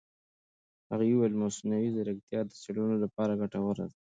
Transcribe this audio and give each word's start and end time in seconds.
هغې 0.91 1.11
وویل 1.13 1.35
مصنوعي 1.43 1.87
ځیرکتیا 1.95 2.39
د 2.45 2.51
څېړنو 2.61 2.95
لپاره 3.03 3.39
ګټوره 3.41 3.85
ده. 3.89 3.97